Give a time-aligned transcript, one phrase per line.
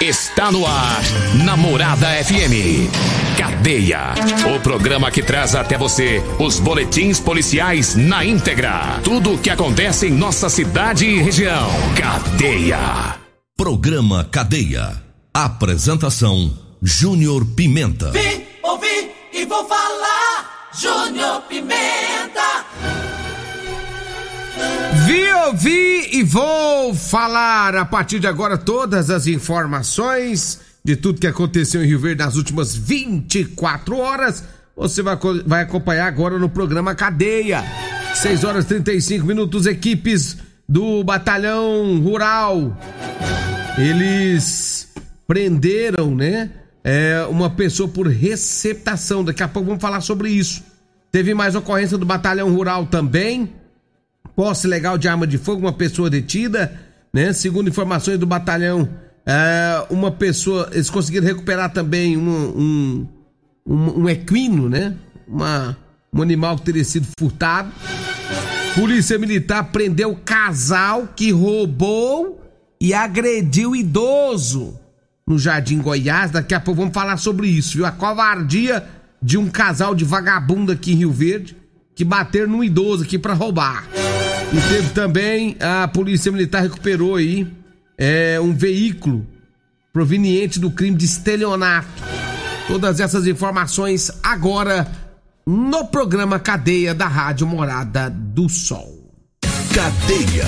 [0.00, 1.00] Está no ar,
[1.44, 2.90] Namorada FM.
[3.38, 4.14] Cadeia.
[4.54, 9.00] O programa que traz até você os boletins policiais na íntegra.
[9.04, 11.68] Tudo o que acontece em nossa cidade e região.
[11.96, 13.16] Cadeia.
[13.56, 15.02] Programa Cadeia.
[15.32, 18.10] Apresentação: Júnior Pimenta.
[18.10, 20.70] Vim, ouvi e vou falar.
[20.74, 22.11] Júnior Pimenta.
[25.06, 31.26] Vi, ouvi e vou falar a partir de agora todas as informações de tudo que
[31.26, 34.44] aconteceu em Rio Verde nas últimas 24 horas.
[34.76, 37.64] Você vai, vai acompanhar agora no programa Cadeia.
[38.14, 40.36] 6 horas e 35 minutos, equipes
[40.68, 42.76] do Batalhão Rural.
[43.76, 44.88] Eles
[45.26, 46.50] prenderam, né?
[46.84, 49.24] É, uma pessoa por receptação.
[49.24, 50.62] Daqui a pouco vamos falar sobre isso.
[51.10, 53.61] Teve mais ocorrência do Batalhão Rural também
[54.34, 56.80] posse legal de arma de fogo, uma pessoa detida,
[57.12, 57.32] né?
[57.32, 58.88] Segundo informações do batalhão,
[59.26, 63.08] é, uma pessoa, eles conseguiram recuperar também um, um,
[63.66, 64.94] um, um equino, né?
[65.28, 65.76] Uma,
[66.12, 67.70] um animal que teria sido furtado.
[68.74, 72.40] Polícia Militar prendeu casal que roubou
[72.80, 74.78] e agrediu idoso
[75.26, 76.30] no Jardim Goiás.
[76.30, 77.86] Daqui a pouco vamos falar sobre isso, viu?
[77.86, 78.84] A covardia
[79.22, 81.56] de um casal de vagabundo aqui em Rio Verde
[81.94, 83.84] que bateram num idoso aqui para roubar.
[84.52, 87.46] E teve também, a Polícia Militar recuperou aí
[87.96, 89.26] é, um veículo
[89.92, 91.88] proveniente do crime de estelionato.
[92.68, 94.86] Todas essas informações agora
[95.46, 99.10] no programa Cadeia da Rádio Morada do Sol.
[99.74, 100.44] Cadeia.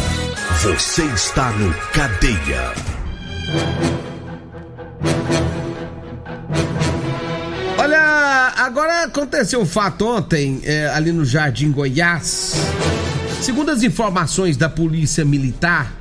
[0.62, 2.72] Você está no Cadeia.
[7.78, 12.54] Olha, agora aconteceu um fato ontem é, ali no Jardim Goiás.
[13.44, 15.94] Segundo as informações da Polícia Militar,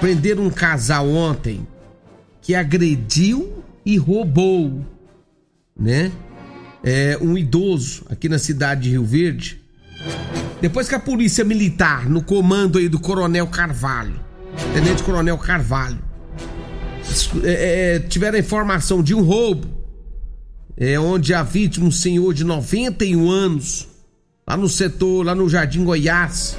[0.00, 1.64] prenderam um casal ontem
[2.42, 4.84] que agrediu e roubou,
[5.78, 6.10] né?
[6.82, 9.62] É, um idoso aqui na cidade de Rio Verde.
[10.60, 14.18] Depois que a Polícia Militar, no comando aí do Coronel Carvalho,
[14.72, 16.02] Tenente Coronel Carvalho,
[17.44, 19.68] é, é, tiveram a informação de um roubo,
[20.76, 23.93] é, onde a vítima, um senhor de 91 anos,
[24.46, 26.56] lá no setor, lá no Jardim Goiás.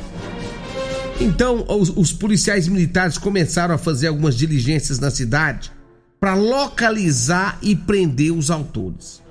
[1.19, 5.71] Então, os, os policiais militares começaram a fazer algumas diligências na cidade
[6.19, 9.21] para localizar e prender os autores.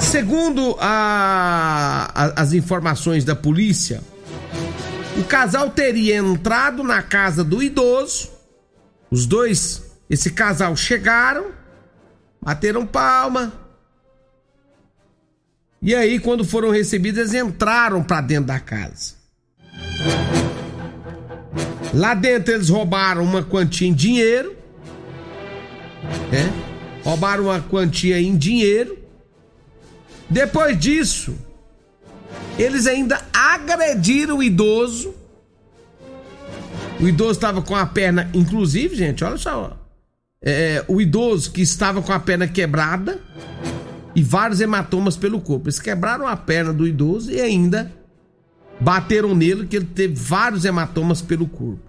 [0.00, 4.00] Segundo a, a, as informações da polícia,
[5.16, 8.30] o casal teria entrado na casa do idoso.
[9.10, 11.46] Os dois, esse casal chegaram,
[12.42, 13.52] bateram palma,
[15.84, 19.16] e aí, quando foram recebidas, entraram para dentro da casa.
[21.92, 24.56] Lá dentro eles roubaram uma quantia em dinheiro.
[26.32, 26.50] Né?
[27.04, 28.98] Roubaram uma quantia em dinheiro.
[30.30, 31.36] Depois disso,
[32.58, 35.14] eles ainda agrediram o idoso.
[36.98, 39.76] O idoso estava com a perna, inclusive, gente, olha só.
[40.40, 43.20] É, o idoso que estava com a perna quebrada
[44.14, 45.66] e vários hematomas pelo corpo.
[45.66, 47.92] Eles quebraram a perna do idoso e ainda
[48.80, 51.80] bateram nele, que ele teve vários hematomas pelo corpo.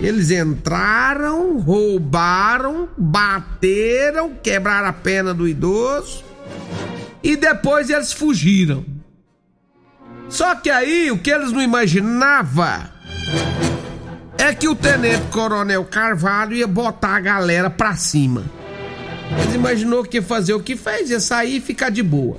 [0.00, 6.24] Eles entraram, roubaram, bateram, quebraram a perna do idoso
[7.22, 8.84] e depois eles fugiram.
[10.28, 12.90] Só que aí o que eles não imaginavam
[14.38, 18.42] é que o tenente coronel Carvalho ia botar a galera pra cima.
[19.40, 22.36] Eles imaginou que ia fazer o que fez, ia sair e ficar de boa.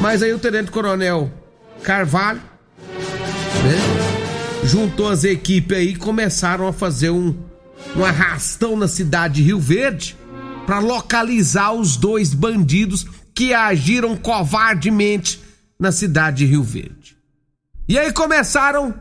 [0.00, 1.30] Mas aí o tenente coronel
[1.82, 2.42] Carvalho,
[3.62, 7.34] né, juntou as equipes aí e começaram a fazer um,
[7.96, 10.16] um arrastão na cidade de Rio Verde
[10.66, 15.40] para localizar os dois bandidos que agiram covardemente
[15.78, 17.16] na cidade de Rio Verde.
[17.88, 18.94] E aí começaram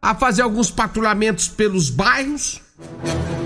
[0.00, 2.60] a fazer alguns patrulhamentos pelos bairros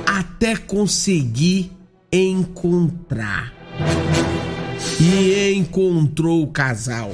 [0.06, 1.72] até conseguir
[2.14, 3.52] encontrar.
[5.00, 7.12] E encontrou o casal.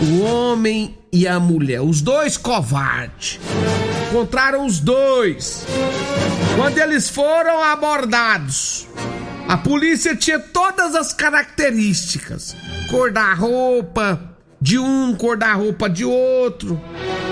[0.00, 3.40] O homem e a mulher, os dois covardes.
[4.10, 5.66] Encontraram os dois.
[6.56, 8.86] Quando eles foram abordados,
[9.48, 12.56] A polícia tinha todas as características:
[12.90, 14.20] cor da roupa
[14.60, 16.80] de um, cor da roupa de outro,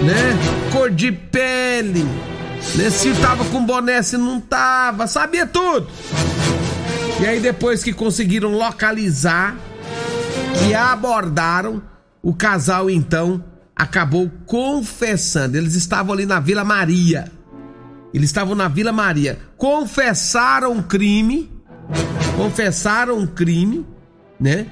[0.02, 0.70] né?
[0.70, 2.04] Cor de pele,
[2.76, 2.90] né?
[2.90, 5.88] Se tava com boné, se não tava, sabia tudo.
[7.20, 9.56] E aí depois que conseguiram localizar,
[10.58, 11.82] que abordaram,
[12.22, 13.42] o casal então
[13.74, 15.56] acabou confessando.
[15.56, 17.30] Eles estavam ali na Vila Maria.
[18.12, 19.38] Eles estavam na Vila Maria.
[19.56, 21.50] Confessaram o crime.
[22.36, 23.86] Confessaram o crime,
[24.40, 24.66] né?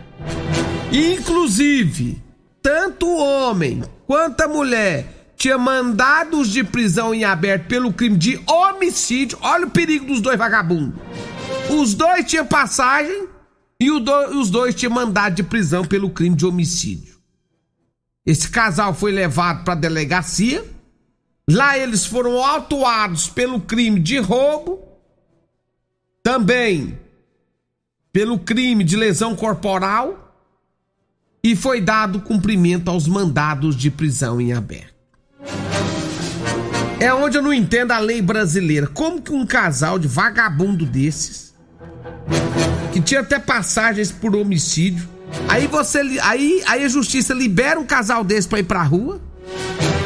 [0.91, 2.23] Inclusive,
[2.61, 8.41] tanto o homem quanto a mulher tinha mandados de prisão em aberto pelo crime de
[8.49, 9.39] homicídio.
[9.41, 11.01] Olha o perigo dos dois vagabundos.
[11.73, 13.29] Os dois tinham passagem
[13.81, 17.17] e do, os dois tinham mandado de prisão pelo crime de homicídio.
[18.25, 20.65] Esse casal foi levado para a delegacia.
[21.51, 24.81] Lá eles foram autuados pelo crime de roubo,
[26.23, 26.99] também
[28.13, 30.23] pelo crime de lesão corporal
[31.43, 34.93] e foi dado cumprimento aos mandados de prisão em aberto.
[37.01, 38.87] É onde eu não entendo a lei brasileira.
[38.87, 41.52] Como que um casal de vagabundo desses,
[42.93, 45.09] que tinha até passagens por homicídio,
[45.49, 49.21] aí você aí, aí a justiça libera um casal desse para ir pra rua?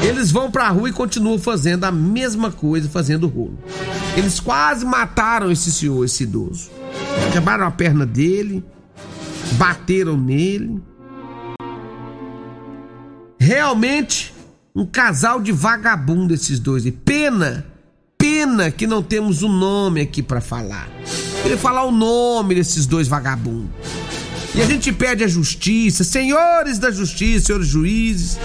[0.03, 3.59] Eles vão pra rua e continuam fazendo a mesma coisa, fazendo rolo.
[4.17, 6.71] Eles quase mataram esse senhor, esse idoso.
[7.33, 8.65] Quebraram a perna dele,
[9.53, 10.81] bateram nele.
[13.39, 14.35] Realmente,
[14.75, 16.87] um casal de vagabundo esses dois.
[16.87, 17.67] E pena,
[18.17, 20.96] pena que não temos o um nome aqui para falar.
[21.47, 23.71] Queria falar o nome desses dois vagabundos.
[24.53, 28.37] E a gente pede a justiça, senhores da justiça, senhores juízes.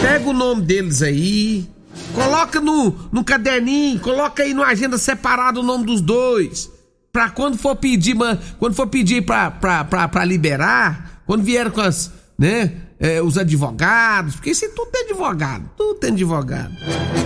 [0.00, 1.68] Pega o nome deles aí,
[2.14, 6.70] coloca no, no caderninho, coloca aí na agenda separado o nome dos dois.
[7.12, 8.16] Pra quando for pedir,
[8.60, 13.36] quando for pedir pra, pra, pra, pra liberar, quando vier com as, né, é, os
[13.36, 16.72] advogados, porque isso tudo tem advogado, tudo tem advogado.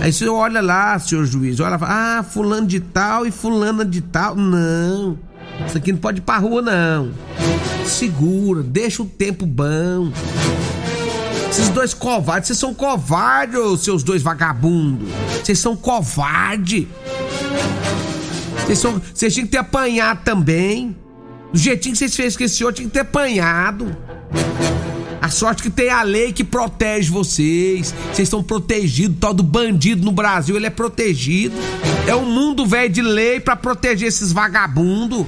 [0.01, 4.35] Aí você olha lá, senhor juiz, olha, ah, fulano de tal e fulana de tal.
[4.35, 5.19] Não,
[5.67, 7.13] isso aqui não pode ir pra rua, não.
[7.85, 10.11] Segura, deixa o tempo bom.
[11.47, 15.07] Esses dois covardes, vocês são covardes, seus dois vagabundos.
[15.43, 16.87] Vocês são covardes.
[18.65, 20.97] Vocês, são, vocês tinham que ter apanhado também.
[21.53, 23.95] Do jeitinho que vocês fez com esse senhor, tinha que ter apanhado.
[25.21, 27.93] A sorte que tem a lei que protege vocês.
[28.13, 29.17] Vocês estão protegidos.
[29.19, 31.55] Todo bandido no Brasil, ele é protegido.
[32.07, 35.25] É um mundo velho de lei para proteger esses vagabundos.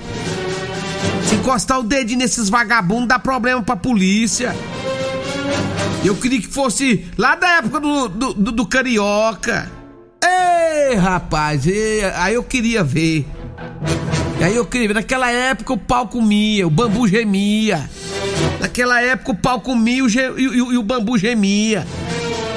[1.26, 4.56] Se encostar o dedinho nesses vagabundos, dá problema pra polícia.
[6.04, 9.70] Eu queria que fosse lá da época do, do, do, do Carioca.
[10.24, 13.28] Ei, rapaz, ei, aí eu queria ver.
[14.42, 14.94] Aí eu queria ver.
[14.94, 17.90] Naquela época o pau comia, o bambu gemia.
[18.60, 21.86] Naquela época o pau comia e, e, e o bambu gemia.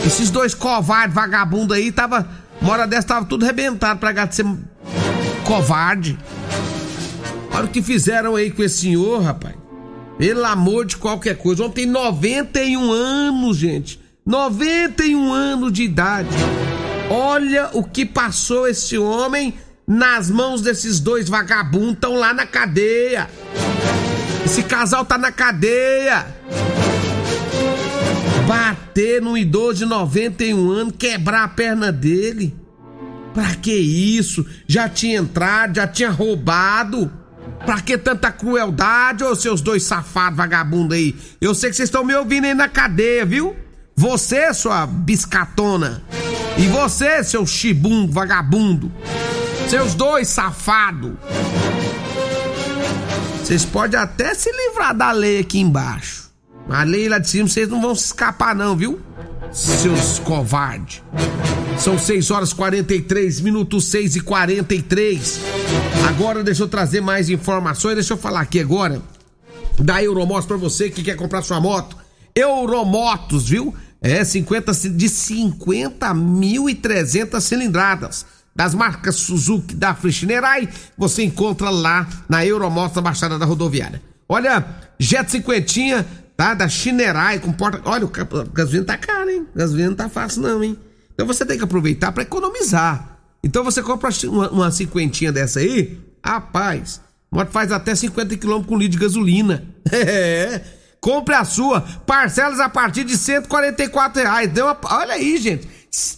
[0.04, 2.28] Esses dois covardes, vagabundo aí, tava.
[2.61, 4.47] Uma hora dessa tava tudo arrebentado pra gato ser
[5.44, 6.18] covarde.
[7.52, 9.54] Olha o que fizeram aí com esse senhor, rapaz.
[10.18, 11.64] Pelo amor de qualquer coisa.
[11.64, 14.00] Ontem tem 91 anos, gente.
[14.25, 16.28] 91 anos de idade.
[17.11, 19.54] Olha o que passou esse homem
[19.87, 21.94] nas mãos desses dois vagabundos.
[21.94, 23.28] Estão lá na cadeia.
[24.44, 26.26] Esse casal tá na cadeia.
[28.46, 32.54] Bater num idoso de 91 anos, quebrar a perna dele.
[33.32, 34.44] Pra que isso?
[34.66, 37.11] Já tinha entrado, já tinha roubado.
[37.64, 41.16] Pra que tanta crueldade, ô seus dois safados vagabundos aí?
[41.40, 43.56] Eu sei que vocês estão me ouvindo aí na cadeia, viu?
[43.94, 46.02] Você, sua biscatona.
[46.58, 48.92] E você, seu chibum vagabundo.
[49.68, 51.12] Seus dois safados.
[53.42, 56.30] Vocês podem até se livrar da lei aqui embaixo.
[56.68, 59.00] A lei lá de cima vocês não vão se escapar, não, viu?
[59.50, 61.02] Seus covardes.
[61.76, 65.40] São 6 horas 43 minutos, 6 e 43.
[66.08, 67.96] Agora deixa eu trazer mais informações.
[67.96, 69.02] Deixa eu falar aqui agora
[69.76, 71.96] da Euromotos para você que quer comprar sua moto.
[72.34, 73.75] Euromotos, viu?
[74.00, 78.25] É 50 de 50.300 cilindradas.
[78.54, 84.02] Das marcas Suzuki da Frischnerai, você encontra lá na Euromotos, na Baixada da Rodoviária.
[84.28, 84.64] Olha,
[84.99, 86.06] Jet 50
[86.37, 86.54] tá?
[86.54, 87.80] Da Chinerai com porta.
[87.85, 88.11] Olha, o
[88.52, 89.47] gasolina tá caro, hein?
[89.54, 90.78] Gasolina não tá fácil, não, hein?
[91.14, 93.18] Então você tem que aproveitar para economizar.
[93.44, 98.76] Então você compra uma, uma cinquentinha dessa aí, rapaz, moto faz até 50 km com
[98.76, 99.64] litro de gasolina.
[99.92, 100.62] É.
[101.00, 104.52] Compre a sua, parcelas a partir de 144 reais.
[104.52, 105.68] Deu uma, olha aí, gente.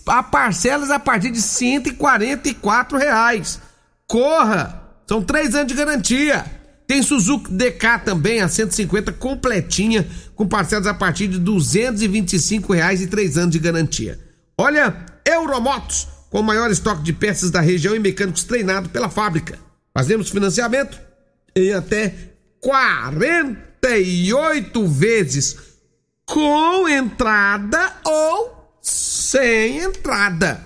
[0.07, 3.61] A parcelas a partir de 144 reais.
[4.07, 6.45] Corra, São três anos de garantia.
[6.87, 13.07] Tem Suzuki DK também, a 150 completinha, com parcelas a partir de 225 reais e
[13.07, 14.21] três anos de garantia.
[14.57, 19.59] Olha, Euromotos, com o maior estoque de peças da região e mecânicos treinados pela fábrica.
[19.97, 21.01] Fazemos financiamento
[21.57, 22.15] em até
[22.61, 25.57] 48 vezes
[26.27, 30.63] com entrada ou sem entrada.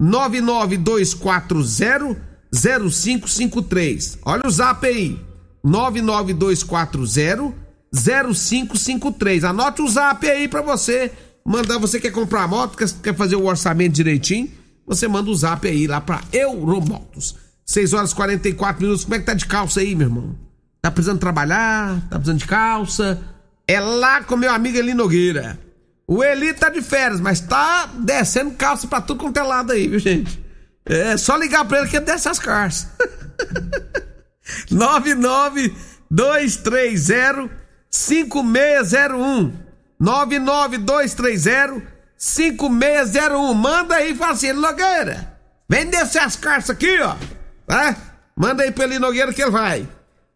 [0.00, 2.16] 99240
[2.52, 4.18] 0553.
[4.22, 5.20] Olha o zap aí.
[5.62, 7.54] 99240
[7.92, 9.44] 0553.
[9.44, 11.12] Anote o zap aí para você
[11.44, 11.78] mandar.
[11.78, 14.50] Você quer comprar moto, quer fazer o orçamento direitinho?
[14.86, 17.36] Você manda o zap aí lá para Euromotos.
[17.66, 19.04] 6 horas e 44 minutos.
[19.04, 20.34] Como é que tá de calça aí, meu irmão?
[20.80, 22.00] Tá precisando trabalhar?
[22.08, 23.20] Tá precisando de calça?
[23.66, 25.67] É lá com meu amigo Eli Nogueira.
[26.10, 29.86] O Eli tá de férias, mas tá descendo calça pra tudo quanto é lado aí,
[29.86, 30.42] viu, gente?
[30.86, 32.88] É só ligar pra ele que desce as calças.
[34.70, 37.50] 99230
[37.90, 39.52] 5601
[40.00, 41.82] 99230
[42.16, 45.38] 5601 Manda aí fala assim, Nogueira,
[45.68, 47.16] vem descer as calças aqui, ó.
[47.66, 47.94] Tá?
[48.34, 49.86] Manda aí pra Eli Nogueira que ele vai.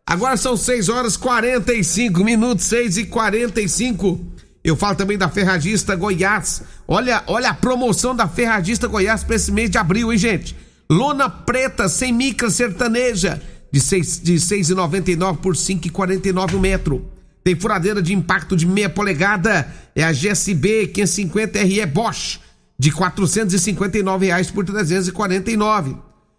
[0.07, 4.32] Agora são 6 horas 45 minutos, 6 e 45.
[4.65, 6.63] Eu falo também da Ferragista Goiás.
[6.87, 10.57] Olha, olha a promoção da Ferragista Goiás para esse mês de abril, hein, gente?
[10.91, 13.43] Lona preta sem micra sertaneja
[13.73, 17.11] de 6 de 6,99 por 5,49 o metro.
[17.43, 19.67] Tem furadeira de impacto de meia polegada,
[19.97, 22.39] é a GSB 550 RE Bosch
[22.79, 25.97] de 459 reais por 349.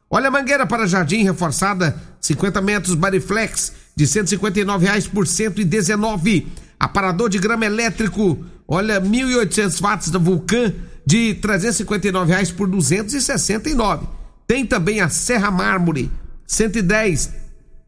[0.10, 6.48] Olha a mangueira para jardim reforçada, 50 metros Bariflex, de 159 reais por 119.
[6.84, 10.74] Aparador de grama elétrico, olha, 1.800 watts da Vulcan,
[11.06, 14.06] de 359 reais por 269.
[14.46, 16.12] Tem também a Serra Mármore,
[16.46, 17.32] 110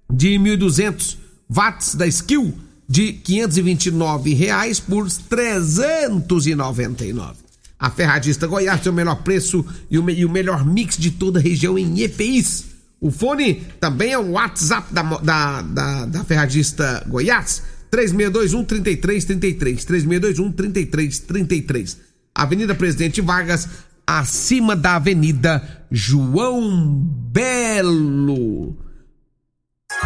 [0.10, 1.18] de 1.200
[1.50, 7.36] watts da Skill, de 529 reais por 399.
[7.78, 11.38] A Ferradista Goiás tem o melhor preço e o, e o melhor mix de toda
[11.38, 12.64] a região em EPIs.
[13.02, 17.75] O fone também é o WhatsApp da, da, da, da Ferradista Goiás.
[17.96, 19.86] 3621 3333.
[19.86, 21.98] 3621 3333.
[22.34, 23.70] Avenida Presidente Vargas,
[24.06, 27.00] acima da Avenida João
[27.32, 28.78] Belo.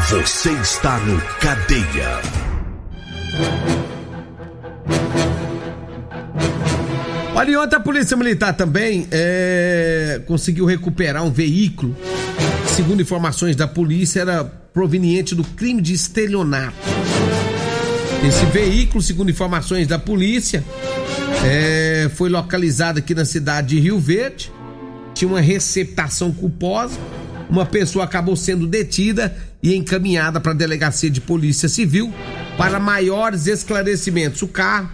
[0.08, 2.22] Você está no Cadeia.
[7.34, 11.96] Olha, ontem a Polícia Militar também é, conseguiu recuperar um veículo,
[12.68, 16.76] segundo informações da polícia, era proveniente do crime de estelionato.
[18.28, 20.64] Esse veículo, segundo informações da polícia,
[21.46, 24.52] é, foi localizado aqui na cidade de Rio Verde,
[25.14, 27.00] tinha uma receptação culposa,
[27.50, 32.14] uma pessoa acabou sendo detida e encaminhada para a delegacia de polícia civil
[32.58, 34.42] para maiores esclarecimentos.
[34.42, 34.90] O carro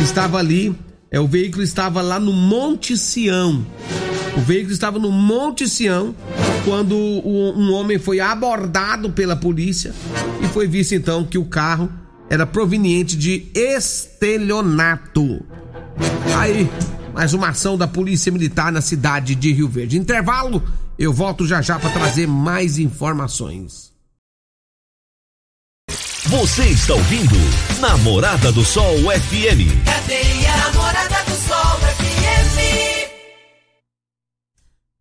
[0.00, 0.74] estava ali
[1.10, 3.66] é, o veículo estava lá no Monte Sião.
[4.36, 6.14] O veículo estava no Monte Sião
[6.64, 9.94] quando um homem foi abordado pela polícia
[10.42, 11.90] e foi visto então que o carro
[12.30, 15.44] era proveniente de estelionato.
[16.38, 16.70] Aí,
[17.14, 19.98] mais uma ação da Polícia Militar na cidade de Rio Verde.
[19.98, 20.62] Intervalo,
[20.98, 23.88] eu volto já já para trazer mais informações.
[26.26, 27.36] Você está ouvindo
[27.80, 29.84] Namorada do Sol FM.
[29.84, 33.08] Cadeia Namorada do Sol FM.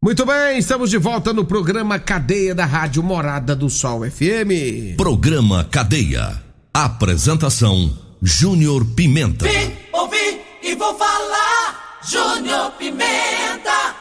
[0.02, 4.96] Muito bem, estamos de volta no programa Cadeia da Rádio Morada do Sol FM.
[4.96, 6.47] Programa Cadeia.
[6.80, 7.92] Apresentação:
[8.22, 9.48] Júnior Pimenta.
[9.48, 11.98] Vim, ouvi e vou falar.
[12.08, 13.96] Júnior Pimenta.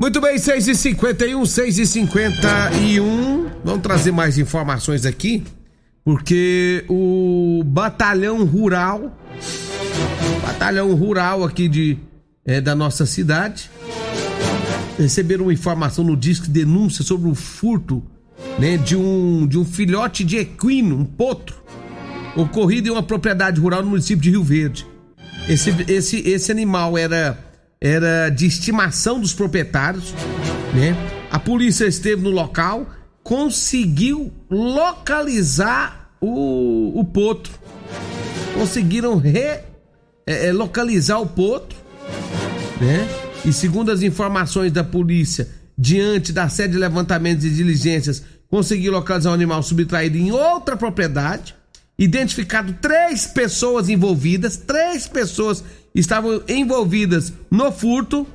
[0.00, 5.44] Muito bem, 6 e 51 6 e 51 Vamos trazer mais informações aqui
[6.02, 9.14] porque o batalhão rural,
[10.40, 11.98] batalhão rural aqui de
[12.42, 13.70] é, da nossa cidade,
[14.96, 18.02] receberam uma informação no disco de denúncia sobre o furto,
[18.58, 21.56] né, de um de um filhote de equino, um potro,
[22.36, 24.86] ocorrido em uma propriedade rural no município de Rio Verde.
[25.48, 27.38] Esse esse esse animal era
[27.80, 30.14] era de estimação dos proprietários,
[30.74, 30.94] né?
[31.30, 32.86] A polícia esteve no local
[33.22, 37.52] conseguiu localizar o, o potro.
[38.54, 39.64] Conseguiram re, é,
[40.26, 41.78] é, localizar o potro,
[42.80, 43.08] né?
[43.44, 49.30] E segundo as informações da polícia, diante da sede de levantamentos e diligências, conseguiu localizar
[49.30, 51.54] o um animal subtraído em outra propriedade.
[51.98, 55.62] Identificado três pessoas envolvidas, três pessoas
[55.94, 58.26] estavam envolvidas no furto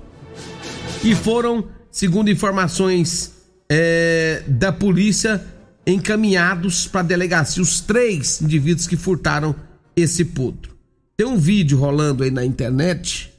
[1.04, 3.34] e foram, segundo informações
[3.68, 5.44] é, da polícia
[5.86, 9.56] encaminhados para a delegacia, os três indivíduos que furtaram
[9.96, 10.76] esse potro.
[11.18, 13.32] Tem um vídeo rolando aí na internet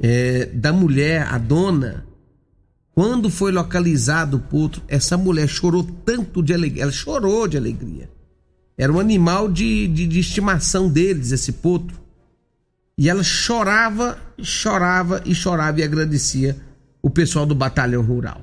[0.00, 2.06] é, da mulher, a dona,
[2.96, 8.08] quando foi localizado o potro, essa mulher chorou tanto de alegria, ela chorou de alegria.
[8.74, 12.00] Era um animal de, de, de estimação deles, esse potro.
[12.96, 16.56] E ela chorava, chorava e chorava e agradecia
[17.02, 18.40] o pessoal do batalhão rural,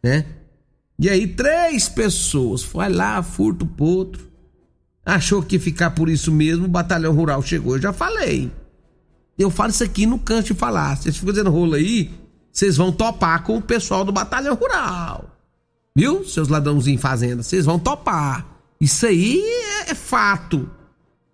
[0.00, 0.24] né?
[1.00, 4.30] E aí três pessoas foi lá, furto o potro,
[5.04, 7.74] achou que ia ficar por isso mesmo, o batalhão rural chegou.
[7.74, 8.52] Eu já falei.
[9.36, 10.96] Eu falo isso aqui no canto de falar.
[10.96, 12.14] Vocês ficam fazendo rolo aí,
[12.56, 15.30] vocês vão topar com o pessoal do batalhão rural.
[15.94, 17.42] Viu, seus ladrãozinhos fazenda?
[17.42, 18.46] Vocês vão topar.
[18.80, 20.66] Isso aí é, é fato.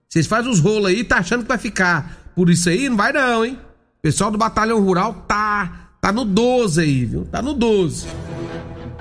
[0.09, 2.89] Vocês fazem os rolos aí, tá achando que vai ficar por isso aí?
[2.89, 3.57] Não vai não, hein?
[4.03, 7.25] Pessoal do Batalhão Rural tá, tá no 12 aí, viu?
[7.27, 8.05] Tá no 12.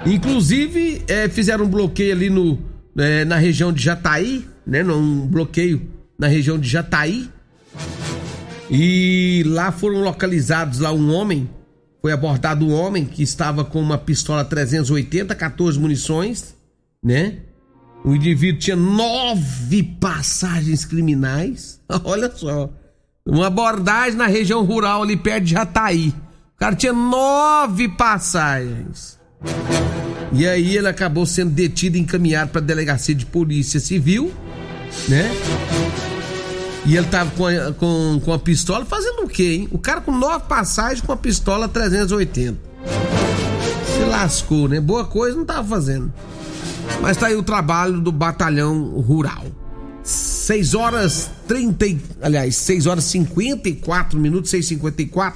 [0.05, 2.59] Inclusive, é, fizeram um bloqueio ali no,
[2.99, 4.83] é, na região de Jataí, né?
[4.83, 7.27] Um bloqueio na região de Jataí.
[8.69, 11.49] E lá foram localizados lá um homem,
[12.01, 16.55] foi abordado um homem que estava com uma pistola 380, 14 munições,
[17.03, 17.37] né?
[18.03, 21.79] O indivíduo tinha nove passagens criminais.
[22.03, 22.69] Olha só.
[23.23, 26.09] Uma abordagem na região rural ali perto de Jataí.
[26.55, 29.19] O cara tinha nove passagens.
[30.33, 34.33] E aí ele acabou sendo detido e encaminhado para a delegacia de polícia civil,
[35.07, 35.29] né?
[36.85, 39.67] E ele tava com a, com, com a pistola fazendo o quê, hein?
[39.71, 42.57] O cara com nove passagens com a pistola 380.
[43.85, 44.79] Se lascou, né?
[44.79, 46.11] Boa coisa não tava fazendo.
[47.01, 49.45] Mas tá aí o trabalho do batalhão rural.
[50.03, 51.85] 6 horas 30,
[52.21, 55.35] aliás, 6 horas 54 minutos, 6:54.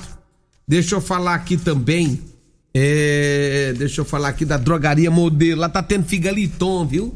[0.67, 2.19] Deixa eu falar aqui também.
[2.73, 5.61] É, deixa eu falar aqui da drogaria modelo.
[5.61, 7.15] Lá tá tendo figaliton, viu?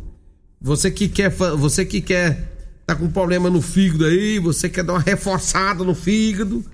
[0.62, 2.59] Você que quer, você que quer
[2.90, 6.66] tá com problema no fígado aí, você quer dar uma reforçada no fígado,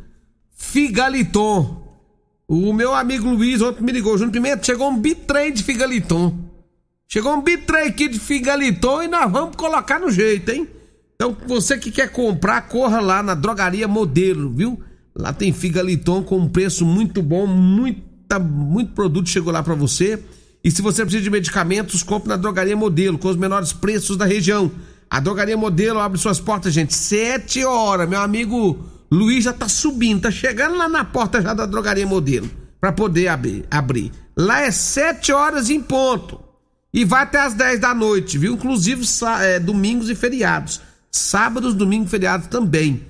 [0.55, 1.83] figaliton.
[2.47, 6.37] O meu amigo Luiz ontem me ligou, Júnior Pimenta, chegou um bitrem de figaliton.
[7.05, 10.69] Chegou um bitrem aqui de figaliton e nós vamos colocar no jeito, hein?
[11.15, 14.81] Então, você que quer comprar, corra lá na Drogaria Modelo, viu?
[15.13, 20.23] Lá tem figaliton com um preço muito bom, muita, muito produto chegou lá para você.
[20.63, 24.25] E se você precisa de medicamentos, compre na Drogaria Modelo, com os menores preços da
[24.25, 24.71] região.
[25.15, 28.09] A Drogaria Modelo abre suas portas, gente, sete horas.
[28.09, 32.51] Meu amigo Luiz já tá subindo, tá chegando lá na porta já da Drogaria Modelo,
[32.81, 34.11] para poder abrir, abrir.
[34.35, 36.37] Lá é sete horas em ponto.
[36.93, 38.55] E vai até as 10 da noite, viu?
[38.55, 39.05] Inclusive
[39.39, 40.81] é, domingos e feriados.
[41.09, 43.01] Sábados, domingos e feriados também.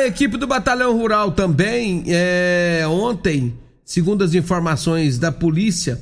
[0.00, 6.00] a equipe do Batalhão Rural também, é, ontem, segundo as informações da polícia,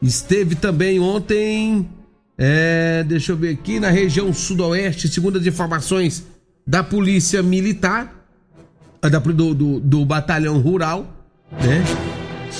[0.00, 1.88] esteve também ontem,
[2.36, 6.24] é, deixa eu ver aqui, na região sudoeste, segundo as informações
[6.66, 8.14] da polícia militar,
[9.00, 11.14] da, do, do, do Batalhão Rural,
[11.52, 11.84] né?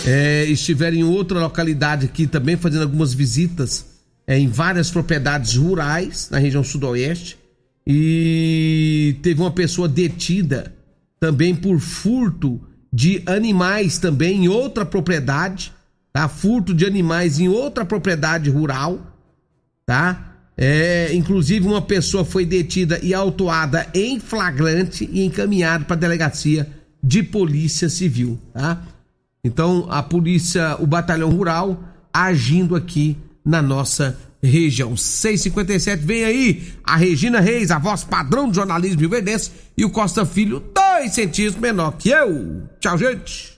[0.06, 3.86] É, estiveram em outra localidade aqui também, fazendo algumas visitas
[4.26, 7.38] é, em várias propriedades rurais na região sudoeste
[7.86, 10.74] e teve uma pessoa detida
[11.18, 12.60] também por furto
[12.92, 15.72] de animais também em outra propriedade,
[16.18, 16.28] tá?
[16.28, 18.98] Furto de animais em outra propriedade rural,
[19.86, 20.34] tá?
[20.56, 26.68] É, inclusive, uma pessoa foi detida e autuada em flagrante e encaminhada para a delegacia
[27.00, 28.82] de polícia civil, tá?
[29.44, 31.80] Então, a polícia, o batalhão rural
[32.12, 34.96] agindo aqui na nossa região.
[34.96, 40.26] 657, vem aí a Regina Reis, a voz padrão do jornalismo rioverdense, e o Costa
[40.26, 42.68] Filho, dois centímetros menor que eu.
[42.80, 43.57] Tchau, gente.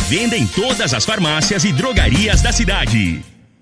[0.00, 3.35] Venda em todas as farmácias e drogarias da cidade.